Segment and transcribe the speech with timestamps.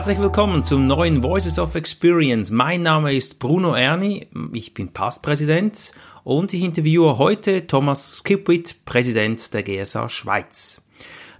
[0.00, 2.50] Herzlich willkommen zum neuen Voices of Experience.
[2.50, 5.92] Mein Name ist Bruno Erni, ich bin Passpräsident
[6.24, 10.82] und ich interviewe heute Thomas Skipwith, Präsident der GSA Schweiz.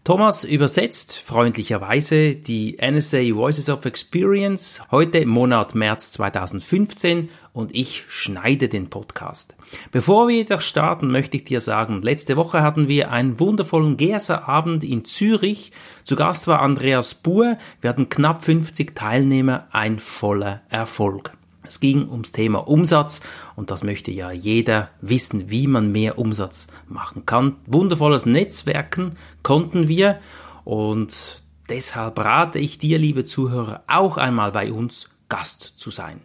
[0.03, 8.07] Thomas übersetzt freundlicherweise die NSA Voices of Experience heute im Monat März 2015 und ich
[8.09, 9.55] schneide den Podcast.
[9.93, 14.85] Bevor wir jedoch starten, möchte ich dir sagen, letzte Woche hatten wir einen wundervollen GSA-Abend
[14.85, 15.71] in Zürich.
[16.05, 17.59] Zu Gast war Andreas Buhr.
[17.83, 21.33] Wir hatten knapp 50 Teilnehmer, ein voller Erfolg.
[21.71, 23.21] Es ging ums Thema Umsatz
[23.55, 27.59] und das möchte ja jeder wissen, wie man mehr Umsatz machen kann.
[27.65, 30.19] Wundervolles Netzwerken konnten wir
[30.65, 36.21] und deshalb rate ich dir, liebe Zuhörer, auch einmal bei uns Gast zu sein.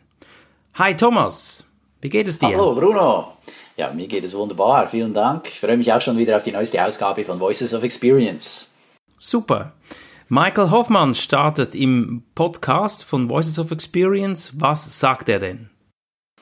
[0.74, 1.64] Hi Thomas,
[2.02, 2.48] wie geht es dir?
[2.48, 3.38] Hallo Bruno.
[3.78, 4.88] Ja, mir geht es wunderbar.
[4.88, 5.48] Vielen Dank.
[5.48, 8.74] Ich freue mich auch schon wieder auf die neueste Ausgabe von Voices of Experience.
[9.20, 9.74] Super.
[10.28, 14.54] Michael Hoffmann startet im Podcast von Voices of Experience.
[14.56, 15.70] Was sagt er denn?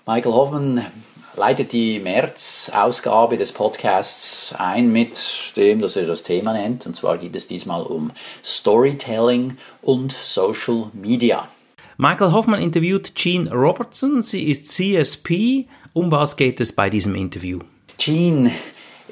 [0.07, 0.85] Michael Hoffmann
[1.35, 5.19] leitet die März-Ausgabe des Podcasts ein mit
[5.57, 6.87] dem, dass er das Thema nennt.
[6.87, 8.11] Und zwar geht es diesmal um
[8.41, 11.49] Storytelling und Social Media.
[11.97, 14.21] Michael Hoffmann interviewt Jean Robertson.
[14.21, 15.67] Sie ist CSP.
[15.91, 17.59] Um was geht es bei diesem Interview?
[17.97, 18.49] Jean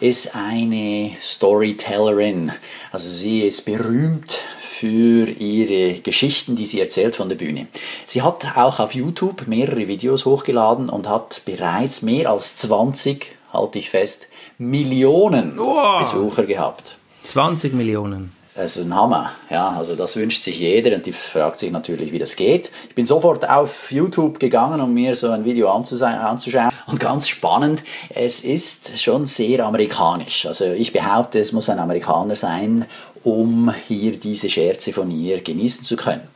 [0.01, 2.51] ist eine Storytellerin.
[2.91, 7.67] Also sie ist berühmt für ihre Geschichten, die sie erzählt von der Bühne.
[8.07, 13.77] Sie hat auch auf YouTube mehrere Videos hochgeladen und hat bereits mehr als 20, halte
[13.77, 15.99] ich fest, Millionen oh.
[15.99, 16.97] Besucher gehabt.
[17.25, 18.31] 20 Millionen.
[18.53, 19.31] Das ist ein Hammer.
[19.49, 22.69] Ja, also das wünscht sich jeder und die fragt sich natürlich, wie das geht.
[22.89, 26.69] Ich bin sofort auf YouTube gegangen, um mir so ein Video anzuschauen.
[26.87, 30.45] Und ganz spannend, es ist schon sehr amerikanisch.
[30.45, 32.85] Also ich behaupte, es muss ein Amerikaner sein,
[33.23, 36.27] um hier diese Scherze von ihr genießen zu können.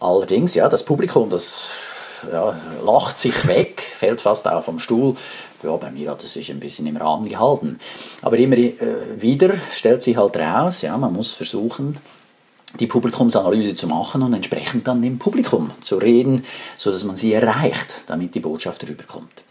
[0.00, 1.72] Allerdings, ja, das Publikum, das
[2.32, 5.14] ja, lacht sich weg, fällt fast auch vom Stuhl.
[5.62, 7.78] Ja, bei mir hat es sich ein bisschen im Rahmen gehalten.
[8.22, 8.74] Aber immer äh,
[9.18, 11.98] wieder stellt sich halt raus, ja, man muss versuchen,
[12.78, 16.44] die Publikumsanalyse zu machen und entsprechend dann dem Publikum zu reden,
[16.76, 19.42] sodass man sie erreicht, damit die Botschaft rüberkommt.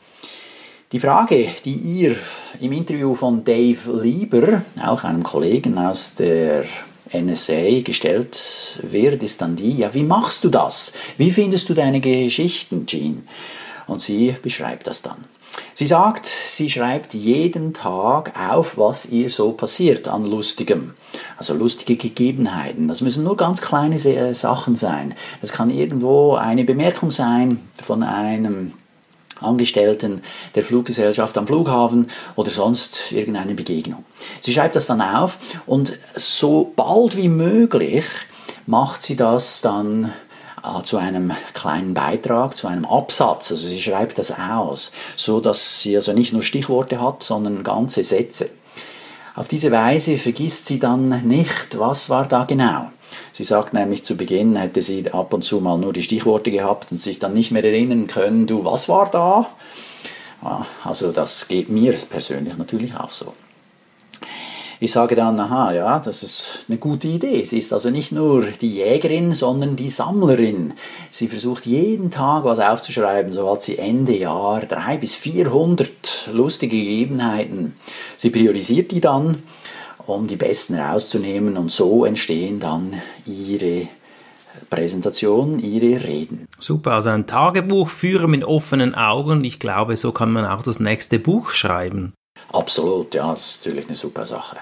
[0.91, 2.15] Die Frage, die ihr
[2.59, 6.65] im Interview von Dave Lieber, auch einem Kollegen aus der
[7.13, 10.93] NSA, gestellt wird, ist dann die, ja, wie machst du das?
[11.17, 13.27] Wie findest du deine Geschichten, Jean?
[13.85, 15.25] Und sie beschreibt das dann.
[15.73, 20.93] Sie sagt, sie schreibt jeden Tag auf, was ihr so passiert an lustigem.
[21.37, 22.87] Also lustige Gegebenheiten.
[22.87, 23.97] Das müssen nur ganz kleine
[24.33, 25.15] Sachen sein.
[25.41, 28.73] Das kann irgendwo eine Bemerkung sein von einem
[29.41, 30.21] Angestellten
[30.55, 34.03] der Fluggesellschaft am Flughafen oder sonst irgendeine Begegnung.
[34.41, 38.05] Sie schreibt das dann auf und so bald wie möglich
[38.65, 40.28] macht sie das dann äh,
[40.83, 43.51] zu einem kleinen Beitrag, zu einem Absatz.
[43.51, 48.03] Also sie schreibt das aus, so dass sie also nicht nur Stichworte hat, sondern ganze
[48.03, 48.49] Sätze.
[49.35, 52.91] Auf diese Weise vergisst sie dann nicht, was war da genau.
[53.31, 56.91] Sie sagt nämlich zu Beginn, hätte sie ab und zu mal nur die Stichworte gehabt
[56.91, 59.47] und sich dann nicht mehr erinnern können, du, was war da?
[60.83, 63.33] Also das geht mir persönlich natürlich auch so.
[64.81, 67.43] Ich sage dann, aha, ja, das ist eine gute Idee.
[67.43, 70.73] Sie ist also nicht nur die Jägerin, sondern die Sammlerin.
[71.09, 76.77] Sie versucht jeden Tag was aufzuschreiben, so hat sie Ende Jahr drei bis 400 lustige
[76.77, 77.75] Gegebenheiten.
[78.15, 79.43] Sie priorisiert die dann
[80.07, 82.93] um die besten rauszunehmen und so entstehen dann
[83.25, 83.87] ihre
[84.69, 86.47] Präsentation, ihre Reden.
[86.57, 89.43] Super, also ein Tagebuch führen mit offenen Augen.
[89.43, 92.13] Ich glaube, so kann man auch das nächste Buch schreiben.
[92.51, 94.57] Absolut, ja, das ist natürlich eine super Sache.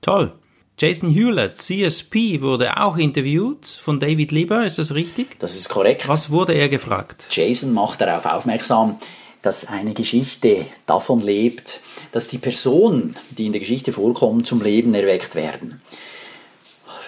[0.00, 0.32] Toll.
[0.78, 5.38] Jason Hewlett, CSP, wurde auch interviewt von David Lieber, ist das richtig?
[5.38, 6.08] Das ist korrekt.
[6.08, 7.26] Was wurde er gefragt?
[7.30, 8.98] Jason macht darauf aufmerksam,
[9.42, 11.80] dass eine Geschichte davon lebt,
[12.12, 15.82] dass die Personen, die in der Geschichte vorkommen, zum Leben erweckt werden.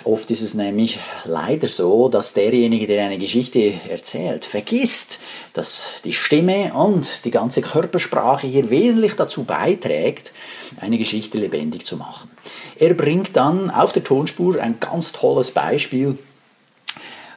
[0.03, 5.21] Oft ist es nämlich leider so, dass derjenige, der eine Geschichte erzählt, vergisst,
[5.53, 10.33] dass die Stimme und die ganze Körpersprache hier wesentlich dazu beiträgt,
[10.81, 12.31] eine Geschichte lebendig zu machen.
[12.77, 16.19] Er bringt dann auf der Tonspur ein ganz tolles Beispiel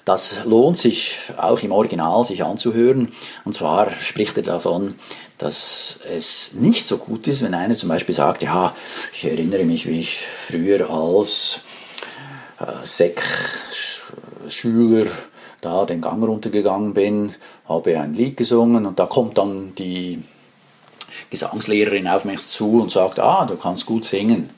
[0.07, 3.11] das lohnt sich auch im Original sich anzuhören.
[3.43, 4.95] Und zwar spricht er davon,
[5.37, 8.73] dass es nicht so gut ist, wenn einer zum Beispiel sagt, ja,
[9.11, 11.59] ich erinnere mich, wie ich früher als
[12.59, 14.47] äh, Sek-Schüler
[15.61, 17.33] da den Gang runtergegangen bin,
[17.67, 20.23] habe ein Lied gesungen und da kommt dann die
[21.29, 24.49] Gesangslehrerin auf mich zu und sagt, ah, du kannst gut singen.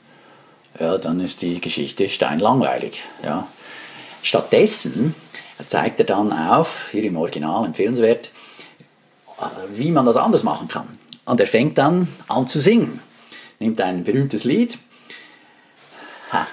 [0.78, 3.02] Ja, dann ist die Geschichte steinlangweilig.
[3.24, 3.48] Ja.
[4.22, 5.14] Stattdessen
[5.66, 8.30] zeigt er dann auf, hier im Original empfehlenswert,
[9.72, 10.98] wie man das anders machen kann.
[11.24, 13.00] Und er fängt dann an zu singen.
[13.58, 14.78] Nimmt ein berühmtes Lied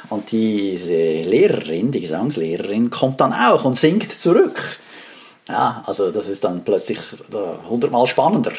[0.09, 4.79] und diese Lehrerin, die Gesangslehrerin, kommt dann auch und singt zurück.
[5.47, 6.99] Ja, also das ist dann plötzlich
[7.69, 8.51] hundertmal spannender.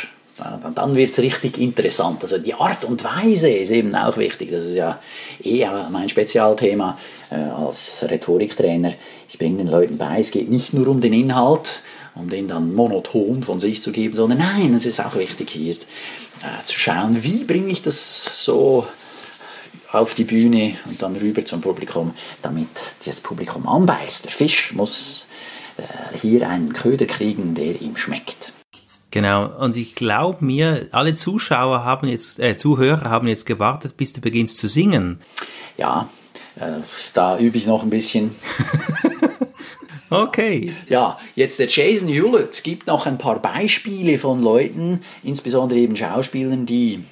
[0.75, 2.23] Dann wird es richtig interessant.
[2.23, 4.50] Also die Art und Weise ist eben auch wichtig.
[4.53, 5.00] Das ist ja
[5.43, 6.97] eh mein Spezialthema
[7.31, 8.93] äh, als Rhetoriktrainer.
[9.29, 11.81] Ich bringe den Leuten bei, es geht nicht nur um den Inhalt,
[12.14, 15.75] um den dann monoton von sich zu geben, sondern nein, es ist auch wichtig hier
[15.75, 18.87] äh, zu schauen, wie bringe ich das so
[19.93, 22.69] auf die Bühne und dann rüber zum Publikum, damit
[23.05, 24.26] das Publikum anbeißt.
[24.26, 25.26] Der Fisch muss
[25.76, 28.52] äh, hier einen Köder kriegen, der ihm schmeckt.
[29.11, 34.12] Genau, und ich glaube mir, alle Zuschauer haben jetzt, äh, Zuhörer haben jetzt gewartet, bis
[34.12, 35.20] du beginnst zu singen.
[35.79, 36.11] Ja,
[36.56, 36.82] äh,
[37.14, 38.35] da übe ich noch ein bisschen.
[40.11, 40.75] okay.
[40.90, 46.67] Ja, jetzt der Jason Hewlett gibt noch ein paar Beispiele von Leuten, insbesondere eben Schauspielern,
[46.67, 47.02] die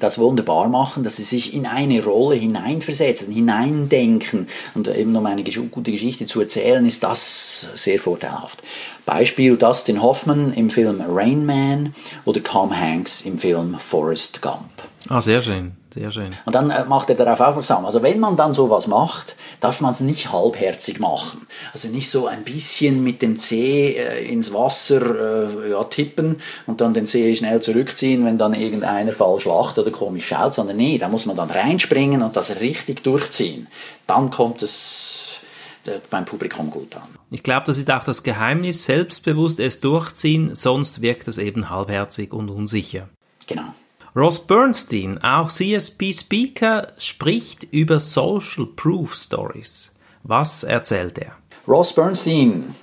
[0.00, 4.48] das wunderbar machen, dass sie sich in eine Rolle hineinversetzen, hineindenken.
[4.74, 8.62] Und eben um eine gute Geschichte zu erzählen, ist das sehr vorteilhaft.
[9.04, 11.94] Beispiel Dustin Hoffman im Film Rain Man
[12.24, 14.70] oder Tom Hanks im Film Forrest Gump.
[15.08, 15.72] Ah, sehr schön.
[15.96, 16.36] Sehr schön.
[16.44, 17.86] Und dann äh, macht er darauf aufmerksam.
[17.86, 21.46] Also wenn man dann sowas macht, darf man es nicht halbherzig machen.
[21.72, 26.82] Also nicht so ein bisschen mit dem Zeh äh, ins Wasser äh, ja, tippen und
[26.82, 30.98] dann den Zeh schnell zurückziehen, wenn dann irgendeiner falsch lacht oder komisch schaut, sondern nee,
[30.98, 33.66] da muss man dann reinspringen und das richtig durchziehen.
[34.06, 35.40] Dann kommt es
[35.86, 37.08] äh, beim Publikum gut an.
[37.30, 42.34] Ich glaube, das ist auch das Geheimnis, selbstbewusst es durchziehen, sonst wirkt es eben halbherzig
[42.34, 43.08] und unsicher.
[43.46, 43.72] Genau.
[44.16, 49.92] Ross Bernstein, auch CSP-Speaker, spricht über Social Proof Stories.
[50.22, 51.32] Was erzählt er?
[51.68, 52.74] Ross Bernstein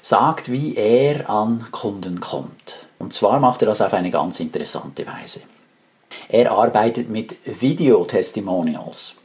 [0.00, 2.86] sagt, wie er an Kunden kommt.
[2.98, 5.42] Und zwar macht er das auf eine ganz interessante Weise.
[6.30, 9.16] Er arbeitet mit Video-Testimonials.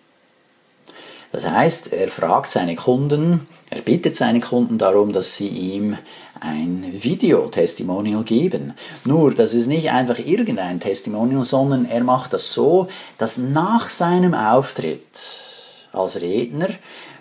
[1.31, 5.97] Das heißt, er fragt seine Kunden, er bittet seine Kunden darum, dass sie ihm
[6.39, 8.73] ein Video-Testimonial geben.
[9.05, 12.87] Nur, das ist nicht einfach irgendein Testimonial, sondern er macht das so,
[13.17, 15.01] dass nach seinem Auftritt
[15.91, 16.69] als Redner,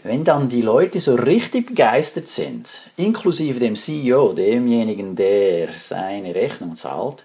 [0.03, 6.76] wenn dann die Leute so richtig begeistert sind, inklusive dem CEO, demjenigen, der seine Rechnung
[6.76, 7.25] zahlt,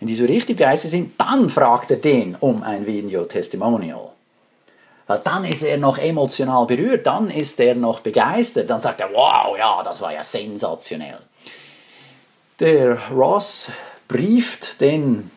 [0.00, 4.09] wenn die so richtig begeistert sind, dann fragt er den um ein Video-Testimonial.
[5.10, 9.12] Weil dann ist er noch emotional berührt, dann ist er noch begeistert, dann sagt er,
[9.12, 11.18] wow, ja, das war ja sensationell.
[12.60, 13.72] Der Ross
[14.06, 15.28] brieft den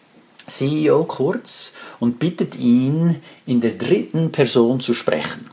[0.46, 5.50] CEO kurz und bittet ihn, in der dritten Person zu sprechen.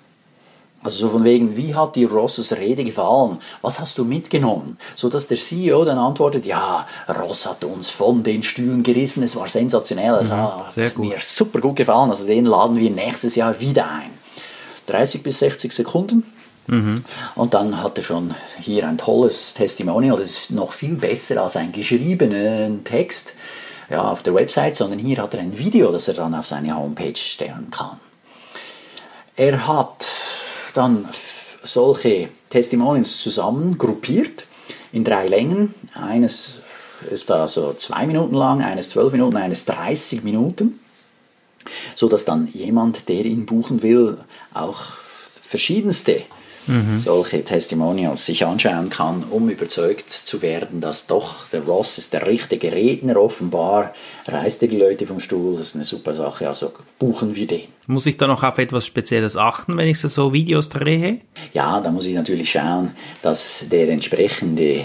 [0.82, 3.38] Also so von wegen, wie hat dir Rosses Rede gefallen?
[3.60, 4.78] Was hast du mitgenommen?
[4.96, 9.36] So dass der CEO dann antwortet, ja, Ross hat uns von den Stühlen gerissen, es
[9.36, 13.60] war sensationell, es mhm, hat mir super gut gefallen, also den laden wir nächstes Jahr
[13.60, 14.10] wieder ein.
[14.86, 16.24] 30 bis 60 Sekunden.
[16.66, 17.04] Mhm.
[17.34, 21.56] Und dann hat er schon hier ein tolles Testimonial, das ist noch viel besser als
[21.56, 23.34] ein geschriebenen Text
[23.90, 26.74] ja, auf der Website, sondern hier hat er ein Video, das er dann auf seine
[26.74, 27.98] Homepage stellen kann.
[29.36, 30.06] Er hat
[30.72, 31.08] dann
[31.62, 34.44] solche Testimonials zusammen gruppiert
[34.92, 35.74] in drei Längen.
[35.94, 36.58] Eines
[37.10, 40.80] ist da so zwei Minuten lang, eines zwölf Minuten, eines 30 Minuten,
[41.94, 44.18] so dass dann jemand, der ihn buchen will,
[44.52, 44.84] auch
[45.42, 46.22] verschiedenste
[46.66, 47.00] mhm.
[47.00, 52.26] solche Testimonials sich anschauen kann, um überzeugt zu werden, dass doch der Ross ist der
[52.26, 53.94] richtige Redner offenbar,
[54.26, 57.68] reißt die Leute vom Stuhl, das ist eine super Sache, also buchen wir den.
[57.86, 61.20] Muss ich da noch auf etwas Spezielles achten, wenn ich so Videos drehe?
[61.52, 64.84] Ja, da muss ich natürlich schauen, dass der entsprechende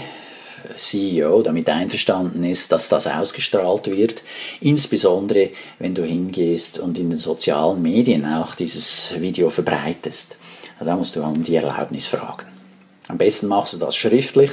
[0.74, 4.22] CEO damit einverstanden ist, dass das ausgestrahlt wird,
[4.60, 10.36] insbesondere wenn du hingehst und in den sozialen Medien auch dieses Video verbreitest.
[10.78, 12.46] Also da musst du um die Erlaubnis fragen.
[13.08, 14.50] Am besten machst du das schriftlich,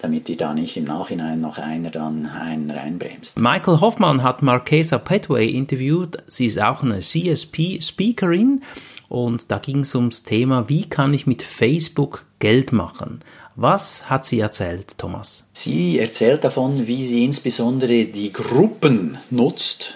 [0.00, 3.38] damit dir da nicht im Nachhinein noch einer dann einen reinbremst.
[3.38, 6.18] Michael Hoffmann hat Marquesa Petway interviewt.
[6.28, 8.62] Sie ist auch eine CSP-Speakerin
[9.08, 13.20] und da ging es ums Thema, wie kann ich mit Facebook Geld machen?
[13.56, 15.44] Was hat sie erzählt, Thomas?
[15.52, 19.94] Sie erzählt davon, wie sie insbesondere die Gruppen nutzt,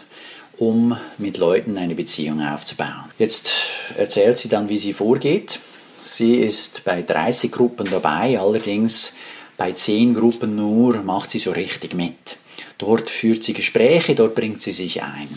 [0.59, 3.11] um mit Leuten eine Beziehung aufzubauen.
[3.19, 3.53] Jetzt
[3.97, 5.61] erzählt sie dann, wie sie vorgeht.
[6.01, 9.15] Sie ist bei 30 Gruppen dabei, allerdings
[9.57, 12.37] bei 10 Gruppen nur macht sie so richtig mit.
[12.79, 15.29] Dort führt sie Gespräche, dort bringt sie sich ein.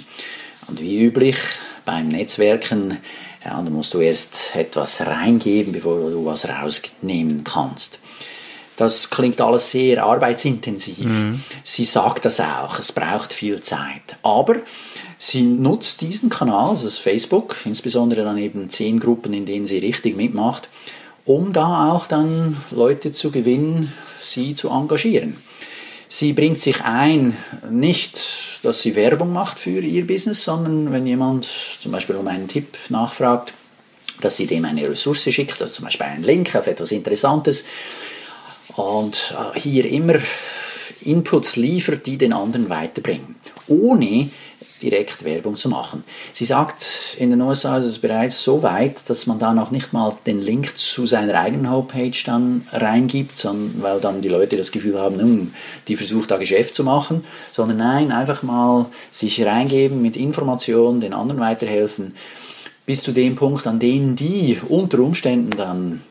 [0.68, 1.38] Und wie üblich
[1.86, 3.00] beim Netzwerken
[3.46, 8.00] Ja, da musst du erst etwas reingeben, bevor du was rausnehmen kannst.
[8.78, 11.00] Das klingt alles sehr arbeitsintensiv.
[11.00, 11.44] Mhm.
[11.62, 14.16] Sie sagt das auch, es braucht viel Zeit.
[14.24, 14.56] Aber
[15.30, 19.78] sie nutzt diesen Kanal, also das Facebook, insbesondere dann eben zehn Gruppen, in denen sie
[19.78, 20.68] richtig mitmacht,
[21.26, 25.38] um da auch dann Leute zu gewinnen, sie zu engagieren.
[26.10, 27.38] Sie bringt sich ein,
[27.72, 28.22] nicht,
[28.62, 31.48] dass sie Werbung macht für ihr Business, sondern wenn jemand
[31.82, 33.54] zum Beispiel um einen Tipp nachfragt,
[34.22, 37.66] dass sie dem eine Ressource schickt, also zum Beispiel einen Link auf etwas Interessantes
[38.76, 40.16] und äh, hier immer
[41.02, 43.36] Inputs liefert, die den anderen weiterbringen,
[43.68, 44.30] ohne
[44.84, 46.04] direkt Werbung zu machen.
[46.34, 49.94] Sie sagt, in den USA ist es bereits so weit, dass man da noch nicht
[49.94, 54.72] mal den Link zu seiner eigenen Homepage dann reingibt, sondern, weil dann die Leute das
[54.72, 55.54] Gefühl haben, hm,
[55.88, 61.14] die versucht da Geschäft zu machen, sondern nein, einfach mal sich reingeben mit Informationen, den
[61.14, 62.16] anderen weiterhelfen,
[62.86, 66.02] bis zu dem Punkt, an dem die unter Umständen dann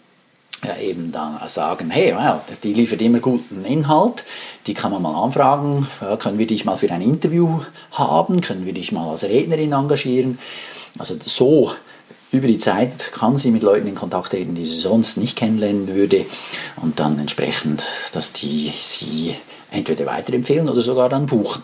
[0.64, 4.24] ja, eben dann sagen, hey, wow, die liefert immer guten Inhalt,
[4.66, 5.88] die kann man mal anfragen,
[6.20, 10.38] können wir dich mal für ein Interview haben, können wir dich mal als Rednerin engagieren.
[10.98, 11.72] Also so
[12.30, 15.88] über die Zeit kann sie mit Leuten in Kontakt treten, die sie sonst nicht kennenlernen
[15.88, 16.26] würde
[16.76, 19.34] und dann entsprechend, dass die sie
[19.70, 21.62] entweder weiterempfehlen oder sogar dann buchen.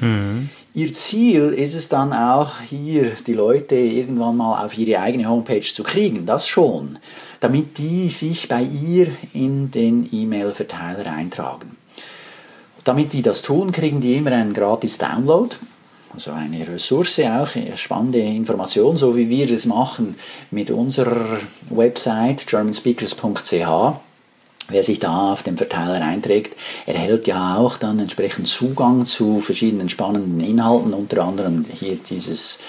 [0.00, 0.50] Mhm.
[0.76, 5.62] Ihr Ziel ist es dann auch, hier die Leute irgendwann mal auf ihre eigene Homepage
[5.62, 6.98] zu kriegen, das schon,
[7.40, 11.78] damit die sich bei ihr in den E-Mail-Verteiler eintragen.
[12.84, 15.56] Damit die das tun, kriegen die immer einen gratis Download,
[16.12, 20.16] also eine Ressource auch, eine spannende Information, so wie wir das machen
[20.50, 21.38] mit unserer
[21.70, 23.96] Website germanspeakers.ch
[24.68, 26.56] Wer sich da auf den Verteiler einträgt,
[26.86, 32.60] erhält ja auch dann entsprechend Zugang zu verschiedenen spannenden Inhalten, unter anderem hier dieses,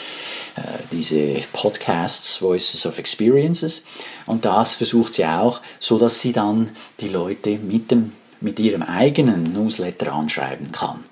[0.58, 0.62] äh,
[0.92, 3.84] diese Podcasts, Voices of Experiences.
[4.28, 8.84] Und das versucht sie auch, so dass sie dann die Leute mit, dem, mit ihrem
[8.84, 11.04] eigenen Newsletter anschreiben kann.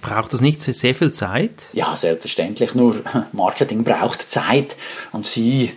[0.00, 1.52] Braucht das nicht sehr viel Zeit?
[1.74, 2.74] Ja, selbstverständlich.
[2.74, 4.76] Nur Marketing braucht Zeit
[5.12, 5.72] und sie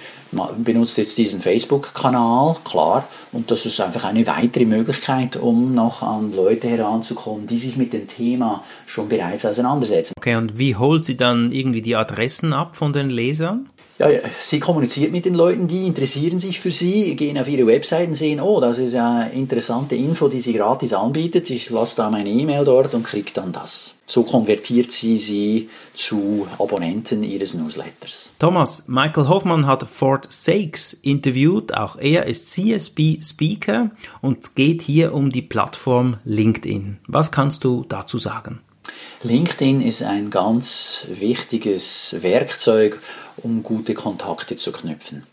[0.57, 6.33] benutzt jetzt diesen Facebook-Kanal, klar, und das ist einfach eine weitere Möglichkeit, um noch an
[6.35, 10.13] Leute heranzukommen, die sich mit dem Thema schon bereits auseinandersetzen.
[10.17, 13.69] Okay, und wie holt sie dann irgendwie die Adressen ab von den Lesern?
[13.99, 18.09] Ja, sie kommuniziert mit den Leuten, die interessieren sich für sie, gehen auf ihre Website
[18.09, 21.49] und sehen, oh, das ist eine interessante Info, die sie gratis anbietet.
[21.49, 23.95] Ich lasse da meine E-Mail dort und kriege dann das.
[24.05, 28.33] So konvertiert sie sie zu Abonnenten ihres Newsletters.
[28.37, 31.73] Thomas, Michael Hoffmann hat Ford Sakes interviewt.
[31.73, 33.89] Auch er ist CSB Speaker
[34.21, 36.99] und geht hier um die Plattform LinkedIn.
[37.07, 38.59] Was kannst du dazu sagen?
[39.23, 43.01] LinkedIn ist ein ganz wichtiges Werkzeug,
[43.37, 45.23] um gute Kontakte zu knüpfen.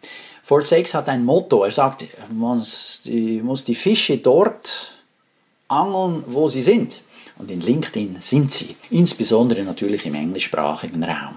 [0.42, 1.64] Fort Sakes hat ein Motto.
[1.64, 4.92] Er sagt, man muss die Fische dort
[5.68, 7.00] angeln, wo sie sind.
[7.38, 8.76] Und in LinkedIn sind sie.
[8.90, 11.36] Insbesondere natürlich im englischsprachigen Raum.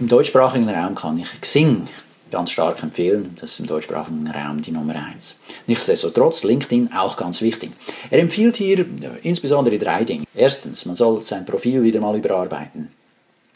[0.00, 1.88] Im deutschsprachigen Raum kann ich Xing
[2.30, 3.34] ganz stark empfehlen.
[3.40, 5.36] Das ist im deutschsprachigen Raum die Nummer eins.
[5.66, 7.72] Nichtsdestotrotz, LinkedIn auch ganz wichtig.
[8.10, 8.86] Er empfiehlt hier
[9.22, 10.24] insbesondere drei Dinge.
[10.34, 12.92] Erstens, man soll sein Profil wieder mal überarbeiten.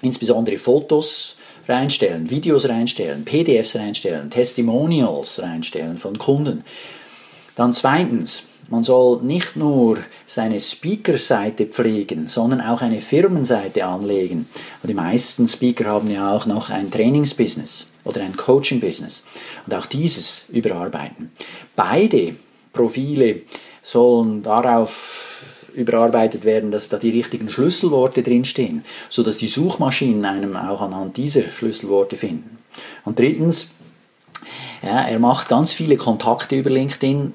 [0.00, 1.36] Insbesondere Fotos
[1.68, 6.64] reinstellen, Videos reinstellen, PDFs reinstellen, Testimonials reinstellen von Kunden.
[7.56, 14.48] Dann zweitens, man soll nicht nur seine Speaker-Seite pflegen, sondern auch eine Firmenseite anlegen.
[14.82, 19.24] Und die meisten Speaker haben ja auch noch ein Trainingsbusiness oder ein Coaching-Business.
[19.66, 21.30] Und auch dieses überarbeiten.
[21.76, 22.34] Beide
[22.72, 23.42] Profile
[23.82, 25.21] sollen darauf
[25.74, 31.42] überarbeitet werden, dass da die richtigen Schlüsselworte drinstehen, sodass die Suchmaschinen einem auch anhand dieser
[31.42, 32.58] Schlüsselworte finden.
[33.04, 33.72] Und drittens,
[34.82, 37.32] ja, er macht ganz viele Kontakte über LinkedIn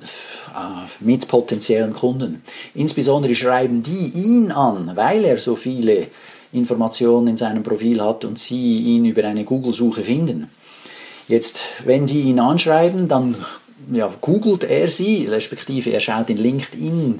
[0.55, 2.41] äh, mit potenziellen Kunden.
[2.73, 6.07] Insbesondere schreiben die ihn an, weil er so viele
[6.51, 10.49] Informationen in seinem Profil hat und sie ihn über eine Google-Suche finden.
[11.27, 13.35] Jetzt, wenn die ihn anschreiben, dann
[13.91, 17.19] ja, googelt er sie, respektive er schaut in LinkedIn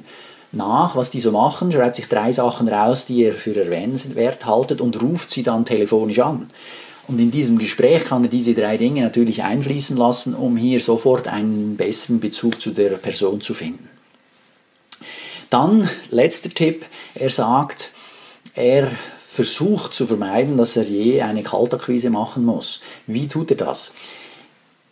[0.51, 4.82] nach, was die so machen, schreibt sich drei Sachen raus, die er für erwähnenswert haltet
[4.82, 6.50] und ruft sie dann telefonisch an.
[7.08, 11.27] Und in diesem Gespräch kann er diese drei Dinge natürlich einfließen lassen, um hier sofort
[11.27, 13.89] einen besseren Bezug zu der Person zu finden.
[15.50, 16.86] Dann, letzter Tipp,
[17.16, 17.92] er sagt,
[18.54, 18.92] er
[19.32, 22.82] versucht zu vermeiden, dass er je eine Kaltakquise machen muss.
[23.06, 23.92] Wie tut er das?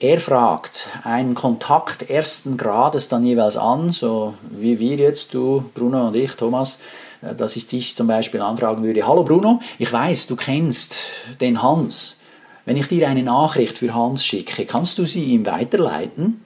[0.06, 6.10] Er fragt einen Kontakt ersten Grades dann jeweils an, so wie wir jetzt, du, Bruno
[6.10, 6.80] und ich, Thomas,
[7.24, 10.98] äh, dass ich dich zum Beispiel anfragen würde, hallo Bruno, ich weiß, du kennst
[11.42, 12.18] den Hans.
[12.66, 16.45] wenn ich dir eine Nachricht für Hans schicke, kannst du sie ihm weiterleiten?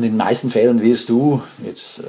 [0.00, 2.04] Und in den meisten Fällen wirst du, jetzt äh,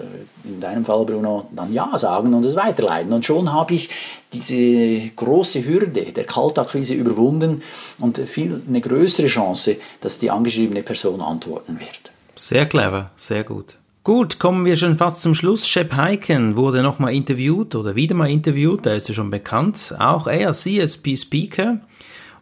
[0.48, 3.12] in deinem Fall Bruno, dann Ja sagen und es weiterleiten.
[3.12, 3.90] Und schon habe ich
[4.32, 7.64] diese große Hürde der Kaltakquise überwunden
[8.00, 12.12] und viel eine größere Chance, dass die angeschriebene Person antworten wird.
[12.38, 13.76] Sehr clever, sehr gut.
[14.06, 15.68] Gut, kommen wir schon fast zum Schluss.
[15.68, 19.94] Shep Heiken wurde nochmal interviewt oder wieder mal interviewt, da ist er schon bekannt.
[20.00, 21.82] Auch er, CSP-Speaker.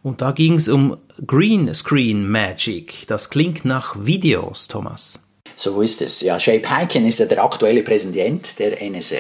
[0.03, 3.07] Und da ging es um Green Screen Magic.
[3.07, 5.19] Das klingt nach Videos, Thomas.
[5.59, 6.21] So ist es.
[6.21, 9.17] Ja, Shape Heiken ist ja der aktuelle Präsident der NSA.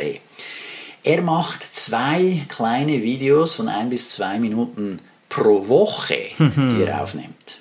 [1.03, 7.57] Er macht zwei kleine Videos von ein bis zwei Minuten pro Woche, die er aufnimmt.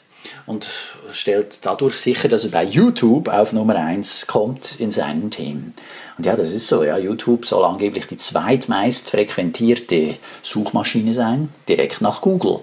[0.46, 0.68] Und
[1.10, 5.72] stellt dadurch sicher, dass er bei YouTube auf Nummer 1 kommt in seinem Team.
[6.16, 6.84] Und ja, das ist so.
[6.84, 6.98] Ja.
[6.98, 12.60] YouTube soll angeblich die zweitmeist frequentierte Suchmaschine sein, direkt nach Google.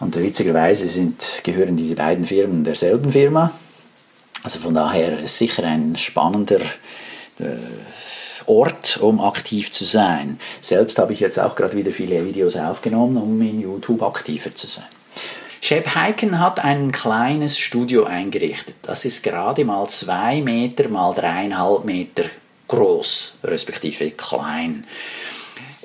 [0.00, 3.52] Und witzigerweise sind, gehören diese beiden Firmen derselben Firma.
[4.44, 6.60] Also von daher ist sicher ein spannender
[7.40, 7.56] äh,
[8.46, 10.38] Ort, um aktiv zu sein.
[10.60, 14.66] Selbst habe ich jetzt auch gerade wieder viele Videos aufgenommen, um in YouTube aktiver zu
[14.66, 14.84] sein.
[15.62, 18.76] Shep Heiken hat ein kleines Studio eingerichtet.
[18.82, 22.24] Das ist gerade mal zwei Meter mal dreieinhalb Meter
[22.68, 24.86] groß, respektive klein.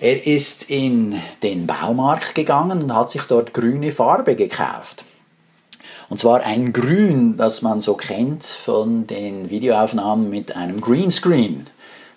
[0.01, 5.06] Er ist in den Baumarkt gegangen und hat sich dort grüne Farbe gekauft.
[6.10, 11.68] Und zwar ein Grün, das man so kennt von den Videoaufnahmen mit einem Greenscreen.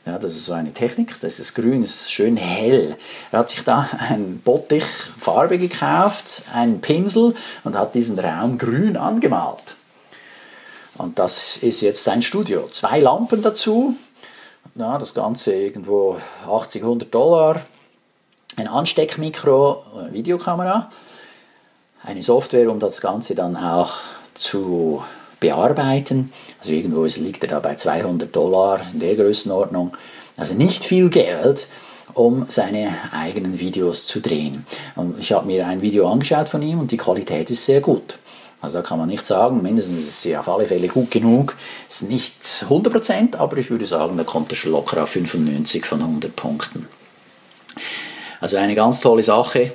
[0.06, 2.96] Ja, das ist so eine Technik, das ist grün, das ist schön hell.
[3.30, 8.96] Er hat sich da ein Bottich Farbe gekauft, einen Pinsel und hat diesen Raum grün
[8.96, 9.76] angemalt.
[10.98, 12.68] Und das ist jetzt sein Studio.
[12.72, 13.94] Zwei Lampen dazu,
[14.74, 16.16] ja, das Ganze irgendwo
[16.48, 17.60] 80, 100 Dollar.
[18.56, 20.90] Ein Ansteckmikro, eine Videokamera
[22.04, 23.94] eine Software, um das Ganze dann auch
[24.34, 25.02] zu
[25.40, 26.32] bearbeiten.
[26.60, 29.96] Also irgendwo liegt er da bei 200 Dollar in der Größenordnung.
[30.36, 31.68] Also nicht viel Geld,
[32.14, 34.66] um seine eigenen Videos zu drehen.
[34.96, 38.16] Und ich habe mir ein Video angeschaut von ihm und die Qualität ist sehr gut.
[38.60, 41.56] Also da kann man nicht sagen, mindestens ist sie auf alle Fälle gut genug.
[41.88, 46.00] Ist nicht 100%, aber ich würde sagen, da kommt er schon locker auf 95 von
[46.00, 46.86] 100 Punkten.
[48.42, 49.70] Also eine ganz tolle Sache.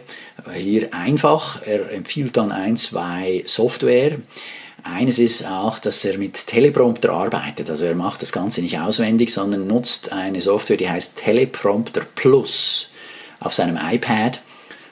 [0.53, 1.62] Hier einfach.
[1.65, 4.17] Er empfiehlt dann ein, zwei Software.
[4.84, 7.69] Eines ist auch, dass er mit Teleprompter arbeitet.
[7.69, 12.89] Also er macht das Ganze nicht auswendig, sondern nutzt eine Software, die heißt Teleprompter Plus
[13.39, 14.41] auf seinem iPad,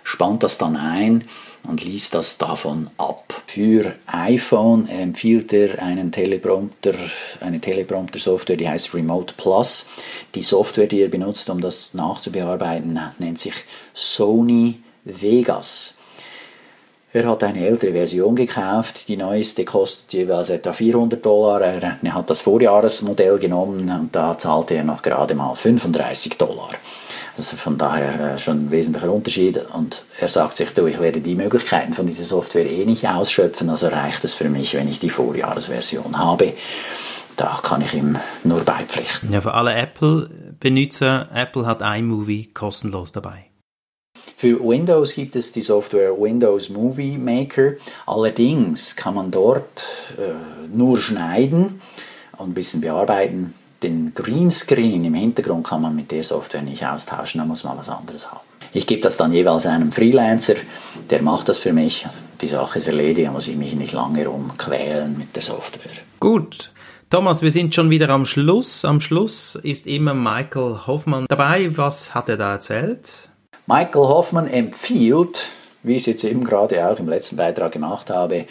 [0.05, 1.25] spannt das dann ein
[1.67, 3.43] und liest das davon ab.
[3.47, 6.93] Für iPhone empfiehlt er einen Teleprompter,
[7.39, 9.87] eine Teleprompter-Software, die heißt Remote Plus.
[10.33, 13.53] Die Software, die er benutzt, um das nachzubearbeiten, nennt sich
[13.93, 15.97] Sony Vegas.
[17.13, 21.61] Er hat eine ältere Version gekauft, die neueste kostet jeweils etwa 400 Dollar.
[21.61, 26.71] Er hat das Vorjahresmodell genommen und da zahlte er noch gerade mal 35 Dollar.
[27.37, 29.59] Also von daher äh, schon ein wesentlicher Unterschied.
[29.73, 33.69] Und er sagt sich, du, ich werde die Möglichkeiten von dieser Software eh nicht ausschöpfen,
[33.69, 36.53] also reicht es für mich, wenn ich die Vorjahresversion habe.
[37.35, 39.31] Da kann ich ihm nur beipflichten.
[39.31, 43.45] Ja, für alle Apple-Benutzer, Apple hat iMovie kostenlos dabei.
[44.37, 47.73] Für Windows gibt es die Software Windows Movie Maker.
[48.05, 51.81] Allerdings kann man dort äh, nur schneiden
[52.37, 53.53] und ein bisschen bearbeiten
[53.85, 57.89] den Greenscreen im Hintergrund kann man mit der Software nicht austauschen, da muss man was
[57.89, 58.41] anderes haben.
[58.73, 60.55] Ich gebe das dann jeweils einem Freelancer,
[61.09, 62.07] der macht das für mich.
[62.41, 65.91] Die Sache ist erledigt, da muss ich mich nicht lange rumquälen mit der Software.
[66.19, 66.71] Gut.
[67.09, 68.83] Thomas, wir sind schon wieder am Schluss.
[68.83, 71.77] Am Schluss ist immer Michael Hoffmann dabei.
[71.77, 73.29] Was hat er da erzählt?
[73.67, 75.45] Michael Hoffmann empfiehlt,
[75.83, 78.45] wie ich es jetzt eben gerade auch im letzten Beitrag gemacht habe,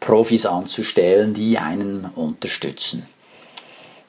[0.00, 3.06] Profis anzustellen, die einen unterstützen.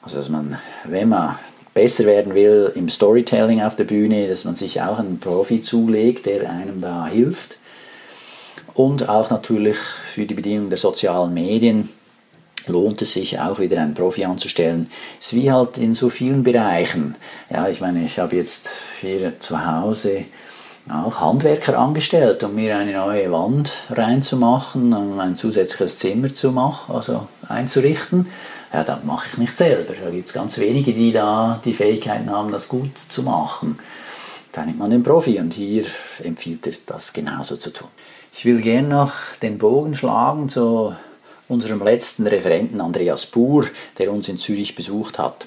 [0.08, 1.38] Also dass man, wenn man
[1.74, 6.24] besser werden will im Storytelling auf der Bühne, dass man sich auch einen Profi zulegt,
[6.24, 7.58] der einem da hilft.
[8.72, 11.90] Und auch natürlich für die Bedienung der sozialen Medien
[12.66, 14.90] lohnt es sich auch wieder einen Profi anzustellen.
[15.20, 17.14] Es ist wie halt in so vielen Bereichen.
[17.50, 18.70] Ja, ich meine, ich habe jetzt
[19.02, 20.24] hier zu Hause
[20.88, 26.94] auch Handwerker angestellt, um mir eine neue Wand reinzumachen, um ein zusätzliches Zimmer zu machen,
[26.94, 28.26] also einzurichten
[28.72, 29.94] ja, das mache ich nicht selber.
[30.02, 33.78] Da gibt es ganz wenige, die da die Fähigkeiten haben, das gut zu machen.
[34.52, 35.84] Da nimmt man den Profi und hier
[36.22, 37.88] empfiehlt er das genauso zu tun.
[38.32, 40.94] Ich will gerne noch den Bogen schlagen zu
[41.48, 43.66] unserem letzten Referenten Andreas Buhr,
[43.98, 45.46] der uns in Zürich besucht hat.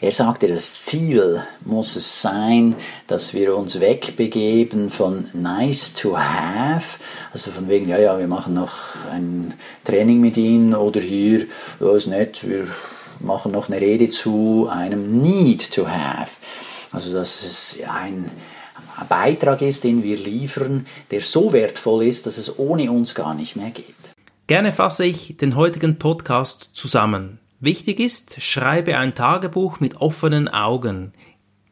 [0.00, 6.98] Er sagte, das Ziel muss es sein, dass wir uns wegbegeben von nice to have,
[7.32, 8.72] also von wegen, ja, ja, wir machen noch
[9.10, 11.46] ein Training mit ihm oder hier,
[11.80, 12.66] ja, ist nett, wir
[13.20, 16.32] machen noch eine Rede zu einem need to have.
[16.92, 18.30] Also, dass es ein
[19.08, 23.56] Beitrag ist, den wir liefern, der so wertvoll ist, dass es ohne uns gar nicht
[23.56, 23.94] mehr geht.
[24.46, 27.38] Gerne fasse ich den heutigen Podcast zusammen.
[27.64, 31.14] Wichtig ist, schreibe ein Tagebuch mit offenen Augen.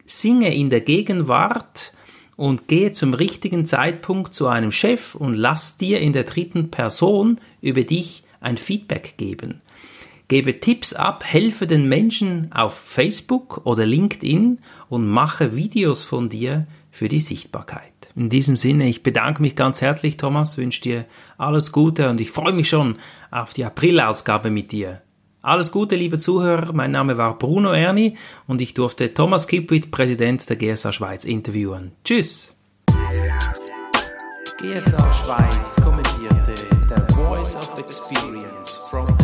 [0.07, 1.93] Singe in der Gegenwart
[2.35, 7.39] und gehe zum richtigen Zeitpunkt zu einem Chef und lass dir in der dritten Person
[7.61, 9.61] über dich ein Feedback geben.
[10.29, 16.65] Gebe Tipps ab, helfe den Menschen auf Facebook oder LinkedIn und mache Videos von dir
[16.89, 17.91] für die Sichtbarkeit.
[18.15, 21.05] In diesem Sinne, ich bedanke mich ganz herzlich, Thomas, wünsche dir
[21.37, 22.97] alles Gute und ich freue mich schon
[23.29, 25.02] auf die Aprilausgabe mit dir.
[25.45, 26.71] Alles Gute, liebe Zuhörer.
[26.71, 28.15] Mein Name war Bruno Erni
[28.47, 31.91] und ich durfte Thomas Kipwit, Präsident der GSA Schweiz, interviewen.
[32.05, 32.55] Tschüss!
[34.57, 36.53] GSA Schweiz kommentierte
[36.89, 39.22] der Voice of Experience from.